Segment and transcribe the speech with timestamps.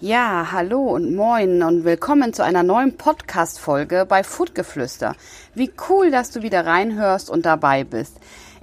[0.00, 5.16] Ja, hallo und moin und willkommen zu einer neuen Podcast-Folge bei Foodgeflüster.
[5.56, 8.14] Wie cool, dass du wieder reinhörst und dabei bist.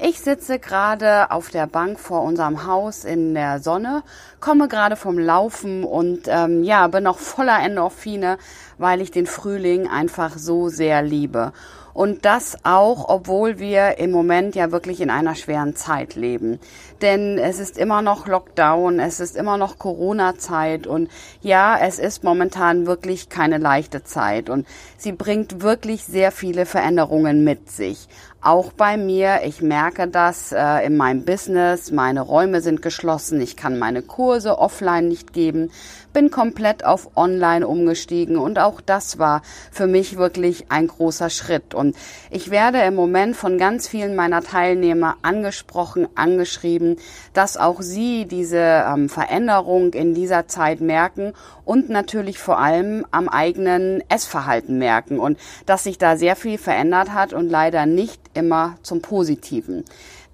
[0.02, 4.04] Ich sitze gerade auf der Bank vor unserem Haus in der Sonne,
[4.40, 8.38] komme gerade vom Laufen und ähm, ja, bin noch voller Endorphine,
[8.78, 11.52] weil ich den Frühling einfach so sehr liebe.
[11.96, 16.60] Und das auch, obwohl wir im Moment ja wirklich in einer schweren Zeit leben.
[17.02, 21.10] Denn es ist immer noch Lockdown, es ist immer noch Corona-Zeit und
[21.42, 27.46] ja, es ist momentan wirklich keine leichte Zeit und sie bringt wirklich sehr viele Veränderungen
[27.46, 28.10] mit sich.
[28.46, 33.58] Auch bei mir, ich merke das äh, in meinem Business, meine Räume sind geschlossen, ich
[33.58, 35.72] kann meine Kurse offline nicht geben,
[36.16, 38.38] bin komplett auf online umgestiegen.
[38.38, 41.74] Und auch das war für mich wirklich ein großer Schritt.
[41.74, 41.96] Und
[42.32, 46.98] ich werde im Moment von ganz vielen meiner Teilnehmer angesprochen, angeschrieben,
[47.34, 51.34] dass auch sie diese ähm, Veränderung in dieser Zeit merken
[51.66, 55.20] und natürlich vor allem am eigenen Essverhalten merken.
[55.20, 59.84] Und dass sich da sehr viel verändert hat und leider nicht immer zum Positiven.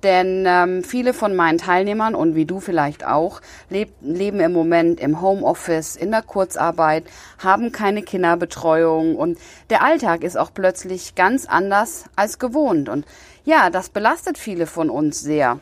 [0.04, 5.00] Denn ähm, viele von meinen Teilnehmern und wie du vielleicht auch leb leben im Moment
[5.00, 7.04] im Homeoffice, in der Kurzarbeit,
[7.38, 9.38] haben keine Kinderbetreuung und
[9.70, 12.90] der Alltag ist auch plötzlich ganz anders als gewohnt.
[12.90, 13.06] Und
[13.46, 15.60] ja, das belastet viele von uns sehr.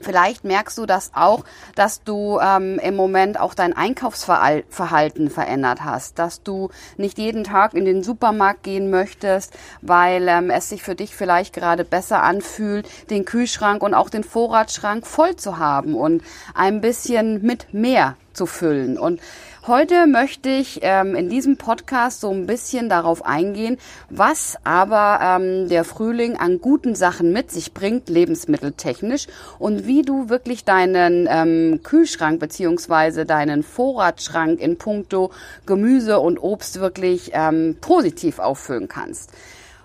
[0.00, 6.18] Vielleicht merkst du das auch, dass du ähm, im Moment auch dein Einkaufsverhalten verändert hast,
[6.18, 10.94] dass du nicht jeden Tag in den Supermarkt gehen möchtest, weil ähm, es sich für
[10.94, 16.22] dich vielleicht gerade besser anfühlt, den Kühlschrank und auch den Vorratsschrank voll zu haben und
[16.54, 18.98] ein bisschen mit mehr zu füllen.
[18.98, 19.20] Und
[19.68, 23.78] Heute möchte ich ähm, in diesem Podcast so ein bisschen darauf eingehen,
[24.08, 29.26] was aber ähm, der Frühling an guten Sachen mit sich bringt, lebensmitteltechnisch,
[29.58, 35.32] und wie du wirklich deinen ähm, Kühlschrank beziehungsweise deinen Vorratsschrank in puncto
[35.66, 39.32] Gemüse und Obst wirklich ähm, positiv auffüllen kannst.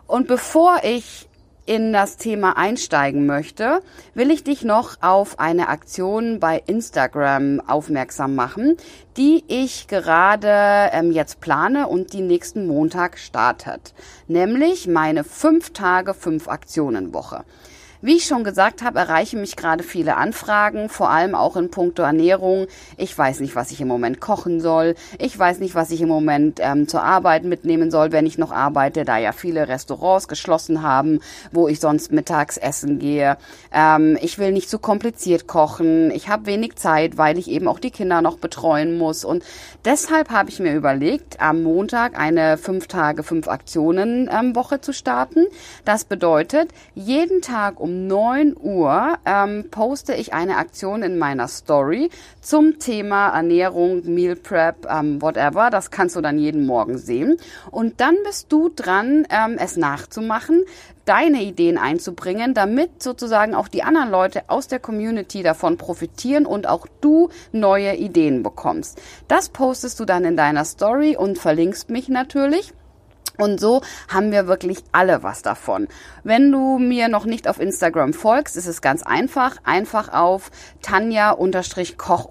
[0.06, 1.28] Und bevor ich
[1.66, 3.82] in das Thema einsteigen möchte,
[4.14, 8.78] will ich dich noch auf eine Aktion bei Instagram aufmerksam machen,
[9.18, 13.94] die ich gerade ähm, jetzt plane und die nächsten Montag startet.
[14.28, 17.44] Nämlich meine 5 Tage 5 Aktionen Woche.
[18.04, 22.02] Wie ich schon gesagt habe, erreichen mich gerade viele Anfragen, vor allem auch in puncto
[22.02, 22.66] Ernährung.
[22.98, 24.96] Ich weiß nicht, was ich im Moment kochen soll.
[25.20, 28.52] Ich weiß nicht, was ich im Moment ähm, zur Arbeit mitnehmen soll, wenn ich noch
[28.52, 31.20] arbeite, da ja viele Restaurants geschlossen haben,
[31.52, 33.38] wo ich sonst mittags essen gehe.
[33.72, 36.10] Ähm, ich will nicht zu kompliziert kochen.
[36.10, 39.24] Ich habe wenig Zeit, weil ich eben auch die Kinder noch betreuen muss.
[39.24, 39.44] Und
[39.86, 44.92] deshalb habe ich mir überlegt, am Montag eine fünf Tage, fünf Aktionen ähm, Woche zu
[44.92, 45.46] starten.
[45.86, 51.48] Das bedeutet, jeden Tag um um 9 Uhr ähm, poste ich eine Aktion in meiner
[51.48, 52.10] Story
[52.40, 55.70] zum Thema Ernährung, Meal Prep, ähm, whatever.
[55.70, 57.38] Das kannst du dann jeden Morgen sehen.
[57.70, 60.64] Und dann bist du dran, ähm, es nachzumachen,
[61.06, 66.68] deine Ideen einzubringen, damit sozusagen auch die anderen Leute aus der Community davon profitieren und
[66.68, 69.02] auch du neue Ideen bekommst.
[69.28, 72.74] Das postest du dann in deiner Story und verlinkst mich natürlich.
[73.38, 75.88] Und so haben wir wirklich alle was davon.
[76.24, 79.58] Wenn du mir noch nicht auf Instagram folgst, ist es ganz einfach.
[79.64, 82.26] Einfach auf Tanja-Koch-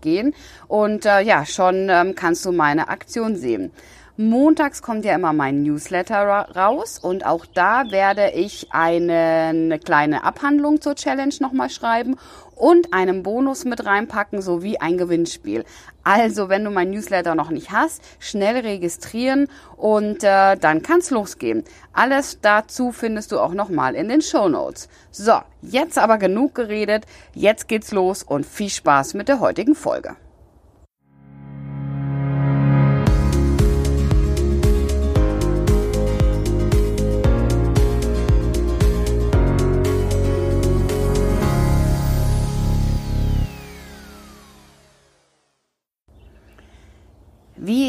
[0.00, 0.34] gehen.
[0.68, 3.72] Und äh, ja, schon ähm, kannst du meine Aktion sehen.
[4.16, 10.22] Montags kommt ja immer mein Newsletter raus und auch da werde ich eine, eine kleine
[10.22, 12.14] Abhandlung zur Challenge nochmal schreiben
[12.54, 15.64] und einen Bonus mit reinpacken sowie ein Gewinnspiel.
[16.04, 21.64] Also, wenn du mein Newsletter noch nicht hast, schnell registrieren und äh, dann kann's losgehen.
[21.92, 24.88] Alles dazu findest du auch nochmal in den Show Notes.
[25.10, 30.14] So, jetzt aber genug geredet, jetzt geht's los und viel Spaß mit der heutigen Folge.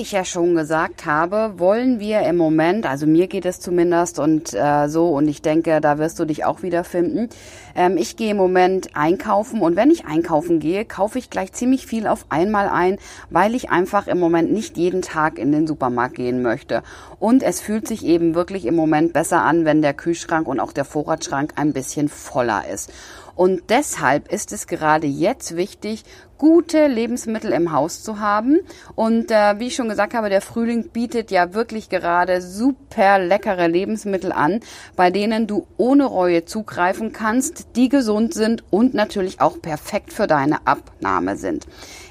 [0.01, 4.53] Ich ja schon gesagt habe, wollen wir im Moment, also mir geht es zumindest und
[4.53, 7.29] äh, so, und ich denke, da wirst du dich auch wiederfinden.
[7.75, 11.85] Ähm, ich gehe im Moment einkaufen und wenn ich einkaufen gehe, kaufe ich gleich ziemlich
[11.85, 12.97] viel auf einmal ein,
[13.29, 16.81] weil ich einfach im Moment nicht jeden Tag in den Supermarkt gehen möchte.
[17.19, 20.71] Und es fühlt sich eben wirklich im Moment besser an, wenn der Kühlschrank und auch
[20.71, 22.91] der Vorratsschrank ein bisschen voller ist.
[23.35, 26.03] Und deshalb ist es gerade jetzt wichtig,
[26.37, 28.59] gute Lebensmittel im Haus zu haben.
[28.95, 33.67] Und äh, wie ich schon gesagt habe, der Frühling bietet ja wirklich gerade super leckere
[33.67, 34.59] Lebensmittel an,
[34.95, 40.27] bei denen du ohne Reue zugreifen kannst, die gesund sind und natürlich auch perfekt für
[40.27, 41.65] deine Abnahme sind.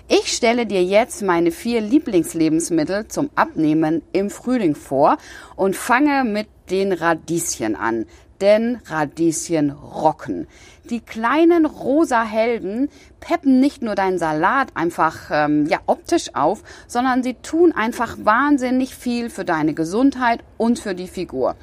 [0.06, 5.16] Ich stelle dir jetzt meine vier Lieblingslebensmittel zum Abnehmen im Frühling vor
[5.56, 8.06] und fange mit den Radieschen an
[8.40, 10.46] denn Radieschen rocken.
[10.90, 12.90] Die kleinen rosa Helden
[13.20, 18.94] peppen nicht nur deinen Salat einfach ähm, ja optisch auf, sondern sie tun einfach wahnsinnig
[18.94, 21.56] viel für deine Gesundheit und für die Figur.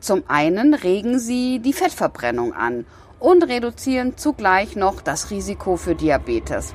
[0.00, 2.84] Zum einen regen sie die Fettverbrennung an
[3.18, 6.74] und reduzieren zugleich noch das Risiko für Diabetes.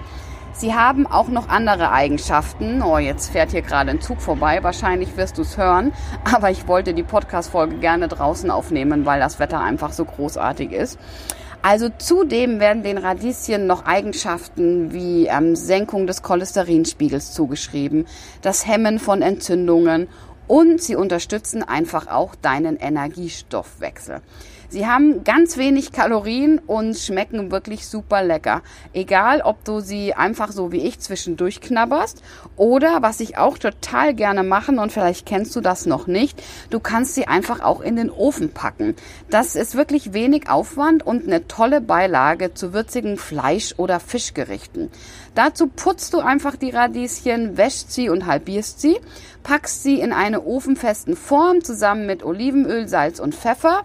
[0.56, 2.84] Sie haben auch noch andere Eigenschaften.
[2.84, 4.60] Oh, jetzt fährt hier gerade ein Zug vorbei.
[4.62, 5.92] Wahrscheinlich wirst du es hören.
[6.32, 11.00] Aber ich wollte die Podcast-Folge gerne draußen aufnehmen, weil das Wetter einfach so großartig ist.
[11.64, 18.06] Also zudem werden den Radieschen noch Eigenschaften wie ähm, Senkung des Cholesterinspiegels zugeschrieben,
[18.42, 20.10] das Hemmen von Entzündungen
[20.48, 24.22] und sie unterstützen einfach auch deinen Energiestoffwechsel.
[24.74, 28.64] Sie haben ganz wenig Kalorien und schmecken wirklich super lecker.
[28.92, 32.24] Egal, ob du sie einfach so wie ich zwischendurch knabberst
[32.56, 36.42] oder was ich auch total gerne machen und vielleicht kennst du das noch nicht,
[36.72, 38.96] du kannst sie einfach auch in den Ofen packen.
[39.30, 44.90] Das ist wirklich wenig Aufwand und eine tolle Beilage zu würzigen Fleisch- oder Fischgerichten.
[45.36, 48.98] Dazu putzt du einfach die Radieschen, wäscht sie und halbierst sie,
[49.42, 53.84] packst sie in eine ofenfesten Form zusammen mit Olivenöl, Salz und Pfeffer.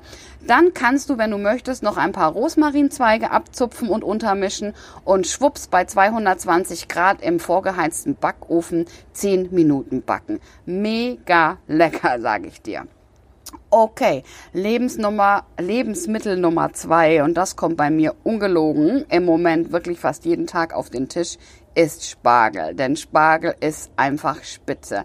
[0.49, 4.73] Dann kannst du, wenn du möchtest, noch ein paar Rosmarinzweige abzupfen und untermischen
[5.05, 10.41] und schwupps bei 220 Grad im vorgeheizten Backofen 10 Minuten backen.
[10.65, 12.87] Mega lecker, sage ich dir.
[13.69, 14.23] Okay,
[14.55, 20.47] Lebensnummer, Lebensmittel Nummer zwei und das kommt bei mir ungelogen im Moment wirklich fast jeden
[20.47, 21.37] Tag auf den Tisch
[21.75, 25.05] ist Spargel, denn Spargel ist einfach spitze.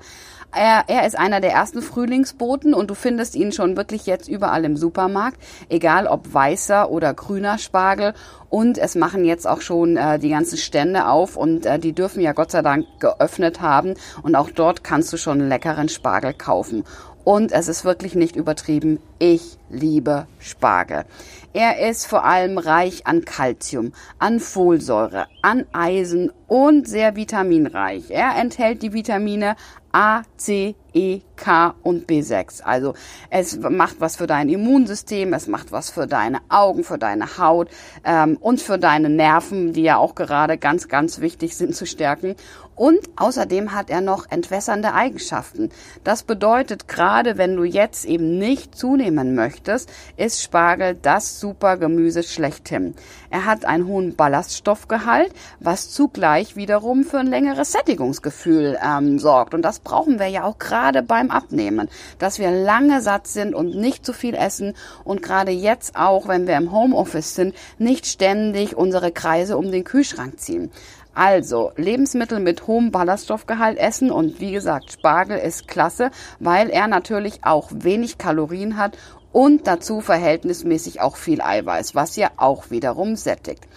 [0.55, 4.65] Er, er ist einer der ersten Frühlingsboten und du findest ihn schon wirklich jetzt überall
[4.65, 8.13] im Supermarkt, egal ob weißer oder grüner Spargel.
[8.49, 12.21] Und es machen jetzt auch schon äh, die ganzen Stände auf und äh, die dürfen
[12.21, 13.95] ja Gott sei Dank geöffnet haben.
[14.21, 16.83] Und auch dort kannst du schon leckeren Spargel kaufen.
[17.23, 18.99] Und es ist wirklich nicht übertrieben.
[19.17, 21.05] Ich liebe Spargel.
[21.53, 28.09] Er ist vor allem reich an Kalzium, an Folsäure, an Eisen und sehr vitaminreich.
[28.09, 29.55] Er enthält die Vitamine
[29.91, 32.63] A, C, E, K und B6.
[32.63, 32.95] Also
[33.29, 37.69] es macht was für dein Immunsystem, es macht was für deine Augen, für deine Haut
[38.03, 42.35] ähm, und für deine Nerven, die ja auch gerade ganz, ganz wichtig sind zu stärken.
[42.75, 45.69] Und außerdem hat er noch entwässernde Eigenschaften.
[46.03, 52.23] Das bedeutet, gerade wenn du jetzt eben nicht zunehmen möchtest, ist Spargel das super Gemüse
[52.23, 52.95] schlechthin.
[53.29, 59.53] Er hat einen hohen Ballaststoffgehalt, was zugleich wiederum für ein längeres Sättigungsgefühl ähm, sorgt.
[59.53, 63.75] Und das brauchen wir ja auch gerade beim Abnehmen, dass wir lange satt sind und
[63.75, 64.73] nicht zu viel essen
[65.03, 69.83] und gerade jetzt auch, wenn wir im Homeoffice sind, nicht ständig unsere Kreise um den
[69.83, 70.71] Kühlschrank ziehen.
[71.13, 76.09] Also Lebensmittel mit hohem Ballaststoffgehalt essen und wie gesagt, Spargel ist klasse,
[76.39, 78.97] weil er natürlich auch wenig Kalorien hat
[79.33, 83.67] und dazu verhältnismäßig auch viel Eiweiß, was ja auch wiederum sättigt.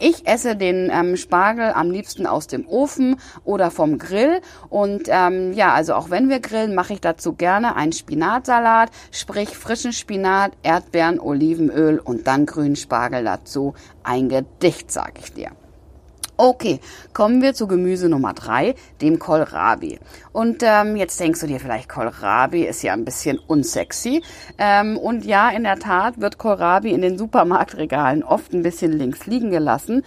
[0.00, 4.40] Ich esse den ähm, Spargel am liebsten aus dem Ofen oder vom Grill.
[4.68, 9.48] Und ähm, ja, also auch wenn wir grillen, mache ich dazu gerne einen Spinatsalat, sprich
[9.48, 13.74] frischen Spinat, Erdbeeren, Olivenöl und dann grünen Spargel dazu.
[14.04, 15.50] Ein Gedicht, sag ich dir.
[16.40, 16.78] Okay,
[17.14, 19.98] kommen wir zu Gemüse Nummer drei, dem Kohlrabi.
[20.30, 24.22] Und ähm, jetzt denkst du dir vielleicht, Kohlrabi ist ja ein bisschen unsexy.
[24.56, 29.26] Ähm, und ja, in der Tat wird Kohlrabi in den Supermarktregalen oft ein bisschen links
[29.26, 30.04] liegen gelassen.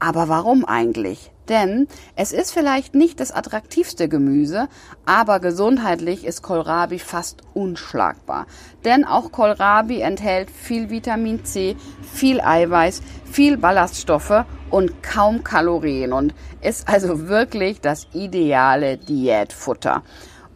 [0.00, 1.30] Aber warum eigentlich?
[1.50, 4.68] Denn es ist vielleicht nicht das attraktivste Gemüse,
[5.04, 8.46] aber gesundheitlich ist Kohlrabi fast unschlagbar.
[8.84, 16.34] Denn auch Kohlrabi enthält viel Vitamin C, viel Eiweiß, viel Ballaststoffe und kaum Kalorien und
[16.62, 20.04] ist also wirklich das ideale Diätfutter.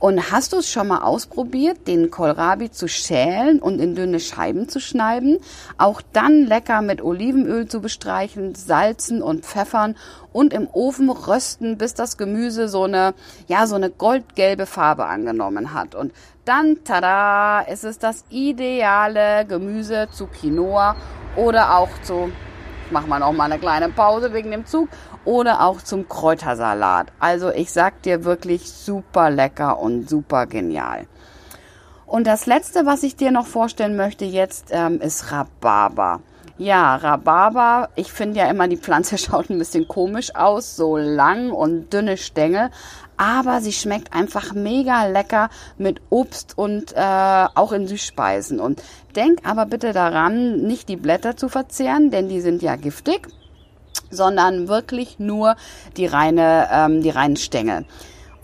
[0.04, 4.68] Und hast du es schon mal ausprobiert, den Kohlrabi zu schälen und in dünne Scheiben
[4.68, 5.38] zu schneiden?
[5.78, 9.96] Auch dann lecker mit Olivenöl zu bestreichen, salzen und pfeffern
[10.30, 13.14] und im Ofen rösten, bis das Gemüse so eine,
[13.46, 15.94] ja, so eine goldgelbe Farbe angenommen hat.
[15.94, 16.12] Und
[16.44, 20.96] dann, tada, ist es das ideale Gemüse zu Quinoa
[21.34, 22.30] oder auch zu,
[22.84, 24.88] ich mache mal noch mal eine kleine Pause wegen dem Zug,
[25.24, 27.12] oder auch zum Kräutersalat.
[27.18, 31.06] Also ich sag dir wirklich super lecker und super genial.
[32.06, 36.20] Und das letzte, was ich dir noch vorstellen möchte jetzt, ähm, ist Rhabarber.
[36.56, 41.50] Ja, Rhabarber, ich finde ja immer, die Pflanze schaut ein bisschen komisch aus, so lang
[41.50, 42.70] und dünne Stängel,
[43.16, 48.60] aber sie schmeckt einfach mega lecker mit Obst und äh, auch in Süßspeisen.
[48.60, 48.82] Und
[49.16, 53.28] denk aber bitte daran, nicht die Blätter zu verzehren, denn die sind ja giftig
[54.10, 55.56] sondern wirklich nur
[55.96, 57.84] die reine, ähm, die reinen Stängel.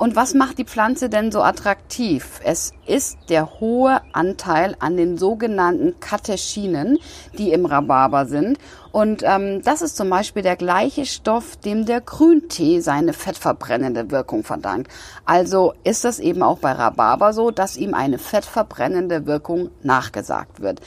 [0.00, 2.40] Und was macht die Pflanze denn so attraktiv?
[2.42, 6.96] Es ist der hohe Anteil an den sogenannten Katechinen,
[7.36, 8.56] die im Rhabarber sind.
[8.92, 14.42] Und ähm, das ist zum Beispiel der gleiche Stoff, dem der Grüntee seine fettverbrennende Wirkung
[14.42, 14.90] verdankt.
[15.26, 20.80] Also ist das eben auch bei Rhabarber so, dass ihm eine fettverbrennende Wirkung nachgesagt wird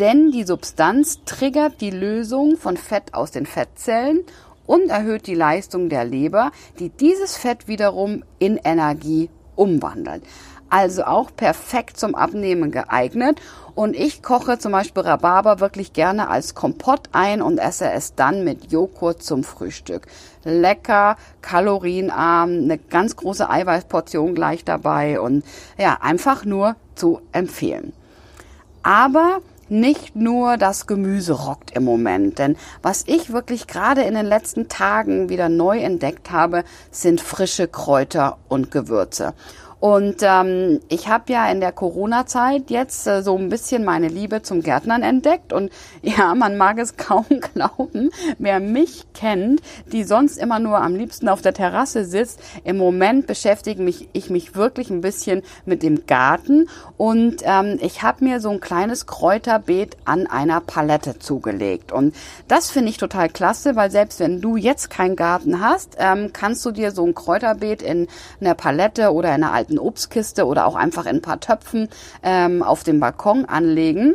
[0.00, 4.24] denn die Substanz triggert die Lösung von Fett aus den Fettzellen
[4.66, 10.22] und erhöht die Leistung der Leber, die dieses Fett wiederum in Energie umwandelt.
[10.70, 13.40] Also auch perfekt zum Abnehmen geeignet.
[13.74, 18.44] Und ich koche zum Beispiel Rhabarber wirklich gerne als Kompott ein und esse es dann
[18.44, 20.06] mit Joghurt zum Frühstück.
[20.44, 25.44] Lecker, kalorienarm, eine ganz große Eiweißportion gleich dabei und
[25.78, 27.92] ja, einfach nur zu empfehlen.
[28.82, 29.40] Aber
[29.70, 32.38] nicht nur das Gemüse rockt im Moment.
[32.38, 37.68] Denn was ich wirklich gerade in den letzten Tagen wieder neu entdeckt habe, sind frische
[37.68, 39.34] Kräuter und Gewürze.
[39.84, 44.40] Und ähm, ich habe ja in der Corona-Zeit jetzt äh, so ein bisschen meine Liebe
[44.40, 45.52] zum Gärtnern entdeckt.
[45.52, 45.70] Und
[46.02, 49.60] ja, man mag es kaum glauben, wer mich kennt,
[49.92, 52.40] die sonst immer nur am liebsten auf der Terrasse sitzt.
[52.64, 56.70] Im Moment beschäftige mich ich mich wirklich ein bisschen mit dem Garten.
[56.96, 61.92] Und ähm, ich habe mir so ein kleines Kräuterbeet an einer Palette zugelegt.
[61.92, 62.14] Und
[62.48, 66.64] das finde ich total klasse, weil selbst wenn du jetzt keinen Garten hast, ähm, kannst
[66.64, 68.08] du dir so ein Kräuterbeet in
[68.40, 71.88] einer Palette oder in einer alten alten Obstkiste oder auch einfach in ein paar Töpfen
[72.22, 74.14] ähm, auf dem Balkon anlegen.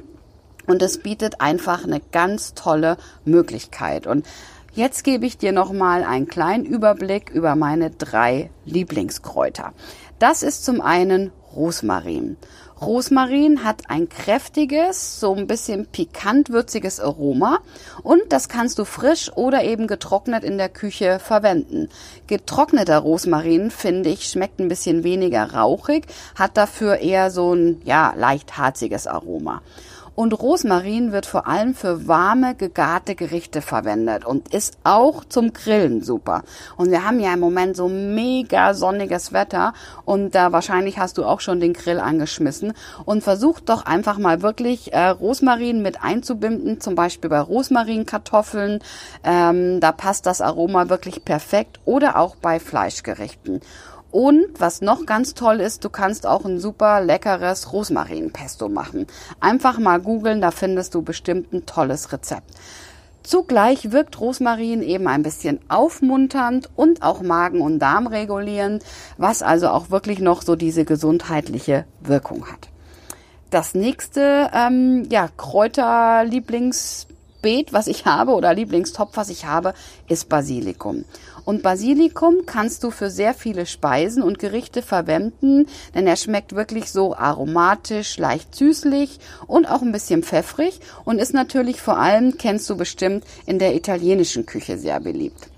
[0.67, 4.07] Und es bietet einfach eine ganz tolle Möglichkeit.
[4.07, 4.25] Und
[4.71, 9.73] Jetzt gebe ich dir nochmal einen kleinen Überblick über meine drei Lieblingskräuter.
[10.19, 12.37] Das ist zum einen Rosmarin.
[12.81, 17.59] Rosmarin hat ein kräftiges, so ein bisschen pikant würziges Aroma
[18.03, 21.89] und das kannst du frisch oder eben getrocknet in der Küche verwenden.
[22.27, 28.13] Getrockneter Rosmarin, finde ich, schmeckt ein bisschen weniger rauchig, hat dafür eher so ein, ja,
[28.15, 29.61] leicht harziges Aroma.
[30.19, 36.03] Und Rosmarin wird vor allem für warme, gegarte Gerichte verwendet und ist auch zum Grillen
[36.03, 36.43] super.
[36.75, 39.71] Und wir haben ja im Moment so mega sonniges Wetter
[40.03, 42.73] und da äh, wahrscheinlich hast du auch schon den Grill angeschmissen
[43.05, 48.81] und versuch doch einfach mal wirklich äh, Rosmarin mit einzubinden, zum Beispiel bei Rosmarinkartoffeln.
[49.23, 53.61] Ähm, da passt das Aroma wirklich perfekt oder auch bei Fleischgerichten.
[54.11, 59.05] Und was noch ganz toll ist, du kannst auch ein super leckeres Rosmarinpesto machen.
[59.39, 62.49] Einfach mal googeln, da findest du bestimmt ein tolles Rezept.
[63.21, 68.83] Zugleich wirkt Rosmarin eben ein bisschen aufmunternd und auch Magen- und Darm regulierend,
[69.17, 72.69] was also auch wirklich noch so diese gesundheitliche Wirkung hat.
[73.51, 75.29] Das nächste, ähm, ja,
[77.41, 79.73] Kräuterlieblingsbeet, was ich habe oder Lieblingstopf, was ich habe,
[80.07, 81.05] ist Basilikum.
[81.45, 86.91] Und Basilikum kannst du für sehr viele Speisen und Gerichte verwenden, denn er schmeckt wirklich
[86.91, 92.69] so aromatisch, leicht süßlich und auch ein bisschen pfeffrig und ist natürlich vor allem, kennst
[92.69, 95.49] du bestimmt, in der italienischen Küche sehr beliebt.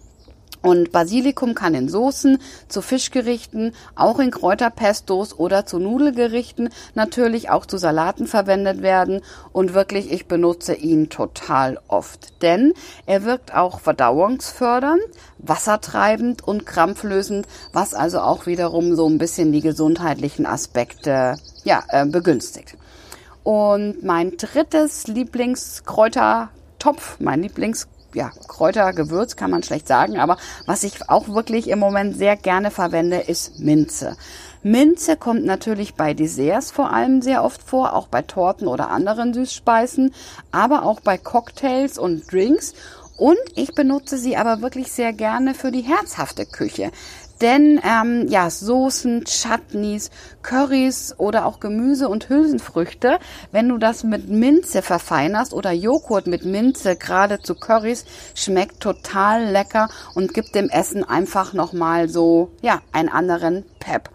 [0.62, 2.38] Und Basilikum kann in Soßen,
[2.68, 9.22] zu Fischgerichten, auch in Kräuterpestos oder zu Nudelgerichten, natürlich auch zu Salaten verwendet werden.
[9.54, 12.44] Und wirklich, ich benutze ihn total oft.
[12.44, 12.74] Denn
[13.08, 15.02] er wirkt auch verdauungsfördernd,
[15.40, 22.06] wassertreibend und krampflösend, was also auch wiederum so ein bisschen die gesundheitlichen Aspekte, ja, äh,
[22.06, 22.78] begünstigt.
[23.44, 30.84] Und mein drittes Lieblingskräutertopf, mein Lieblings ja, Kräuter, Gewürz kann man schlecht sagen, aber was
[30.84, 34.18] ich auch wirklich im Moment sehr gerne verwende, ist Minze.
[34.64, 39.34] Minze kommt natürlich bei Desserts vor allem sehr oft vor, auch bei Torten oder anderen
[39.34, 40.14] Süßspeisen,
[40.52, 42.74] aber auch bei Cocktails und Drinks.
[43.18, 46.92] Und ich benutze sie aber wirklich sehr gerne für die herzhafte Küche.
[47.42, 50.12] Denn ähm, ja, Soßen, Chutneys,
[50.44, 53.18] Currys oder auch Gemüse und Hülsenfrüchte,
[53.52, 58.06] wenn du das mit Minze verfeinerst oder Joghurt mit Minze gerade zu Currys,
[58.36, 64.10] schmeckt total lecker und gibt dem Essen einfach nochmal so, ja, einen anderen Pep.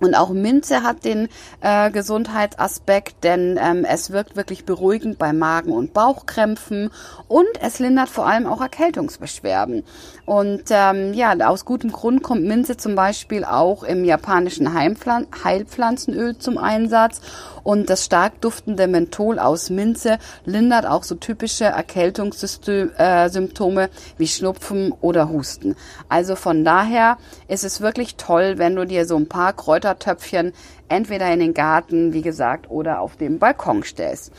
[0.00, 1.28] Und auch Minze hat den
[1.60, 6.90] äh, Gesundheitsaspekt, denn ähm, es wirkt wirklich beruhigend bei Magen- und Bauchkrämpfen
[7.28, 9.84] und es lindert vor allem auch Erkältungsbeschwerden.
[10.26, 16.36] Und ähm, ja, aus gutem Grund kommt Minze zum Beispiel auch im japanischen Heimpflan Heilpflanzenöl
[16.38, 17.20] zum Einsatz.
[17.62, 24.92] Und das stark duftende Menthol aus Minze lindert auch so typische Erkältungssymptome äh, wie Schnupfen
[25.00, 25.74] oder Husten.
[26.10, 27.16] Also von daher
[27.48, 29.54] ist es wirklich toll, wenn du dir so ein paar
[29.84, 30.52] Kräutertöpfchen
[30.88, 34.32] entweder in den Garten, wie gesagt, oder auf dem Balkon stellst.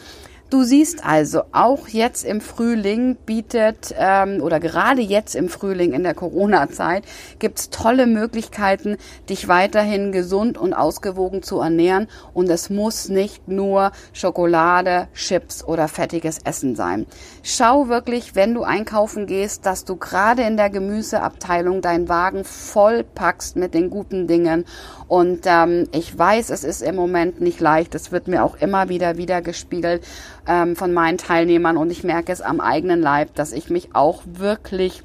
[0.55, 6.03] Du siehst also, auch jetzt im Frühling bietet, ähm, oder gerade jetzt im Frühling in
[6.03, 7.03] der Corona-Zeit,
[7.39, 8.95] gibt's tolle Möglichkeiten,
[9.27, 12.07] dich weiterhin gesund und ausgewogen zu ernähren.
[12.33, 17.05] Und es muss nicht nur Schokolade, Chips oder fettiges Essen sein.
[17.43, 23.03] Schau wirklich, wenn du einkaufen gehst, dass du gerade in der Gemüseabteilung deinen Wagen voll
[23.03, 24.63] packst mit den guten Dingen.
[25.09, 27.93] Und ähm, ich weiß, es ist im Moment nicht leicht.
[27.93, 30.01] Es wird mir auch immer wieder wieder gespiegelt
[30.47, 34.21] ähm, von meinen Teilnehmern und ich merke es am eigenen Leib, dass ich mich auch
[34.25, 35.03] wirklich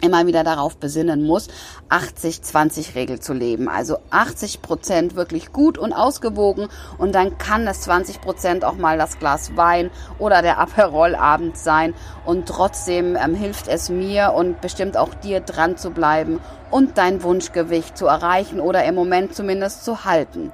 [0.00, 1.48] immer wieder darauf besinnen muss,
[1.90, 3.68] 80-20-Regel zu leben.
[3.68, 8.98] Also 80 Prozent wirklich gut und ausgewogen und dann kann es 20 Prozent auch mal
[8.98, 14.60] das Glas Wein oder der Aperol abends sein und trotzdem ähm, hilft es mir und
[14.60, 16.40] bestimmt auch dir dran zu bleiben
[16.70, 20.52] und dein Wunschgewicht zu erreichen oder im Moment zumindest zu halten.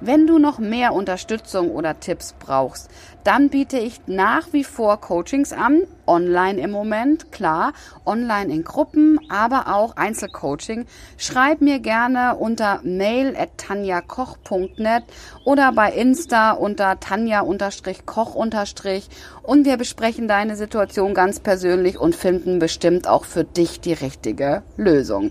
[0.00, 2.90] Wenn du noch mehr Unterstützung oder Tipps brauchst,
[3.22, 7.72] dann biete ich nach wie vor Coachings an, online im Moment, klar,
[8.04, 10.86] online in Gruppen, aber auch Einzelcoaching.
[11.16, 15.04] Schreib mir gerne unter mail at tanjakoch.net
[15.44, 23.08] oder bei Insta unter tanja-koch- und wir besprechen deine Situation ganz persönlich und finden bestimmt
[23.08, 25.30] auch für dich die richtige Lösung.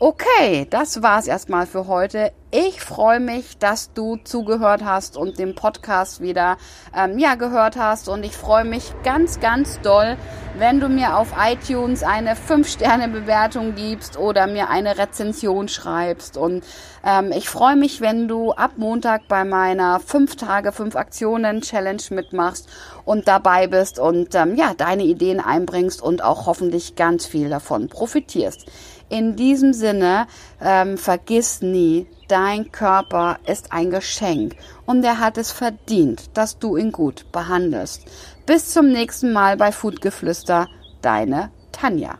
[0.00, 2.30] Okay, das war's erstmal für heute.
[2.52, 6.56] Ich freue mich, dass du zugehört hast und den Podcast wieder
[6.96, 10.16] ähm, ja gehört hast und ich freue mich ganz ganz doll,
[10.58, 16.36] wenn du mir auf iTunes eine 5 Sterne Bewertung gibst oder mir eine Rezension schreibst
[16.36, 16.64] und
[17.04, 22.02] ähm, ich freue mich, wenn du ab Montag bei meiner 5 Tage 5 Aktionen Challenge
[22.10, 22.68] mitmachst
[23.04, 27.88] und dabei bist und ähm, ja deine Ideen einbringst und auch hoffentlich ganz viel davon
[27.88, 28.66] profitierst.
[29.08, 30.26] In diesem Sinne,
[30.60, 34.54] ähm, vergiss nie, dein Körper ist ein Geschenk
[34.86, 38.02] und er hat es verdient, dass du ihn gut behandelst.
[38.46, 40.68] Bis zum nächsten Mal bei Foodgeflüster,
[41.02, 42.18] deine Tanja.